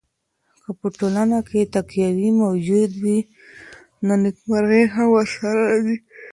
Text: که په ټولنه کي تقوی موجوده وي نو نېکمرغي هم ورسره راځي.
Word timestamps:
که 0.61 0.69
په 0.79 0.87
ټولنه 0.97 1.37
کي 1.49 1.61
تقوی 1.75 2.29
موجوده 2.43 2.95
وي 3.03 3.19
نو 4.05 4.13
نېکمرغي 4.23 4.83
هم 4.93 5.07
ورسره 5.15 5.51
راځي. 5.69 5.97